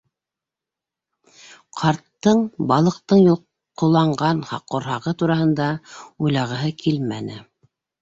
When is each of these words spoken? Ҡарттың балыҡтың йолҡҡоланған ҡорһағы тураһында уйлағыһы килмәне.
Ҡарттың 1.81 2.41
балыҡтың 2.73 3.23
йолҡҡоланған 3.27 4.43
ҡорһағы 4.75 5.17
тураһында 5.23 5.71
уйлағыһы 6.27 6.77
килмәне. 6.85 7.43